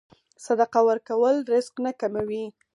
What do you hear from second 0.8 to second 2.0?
ورکول رزق نه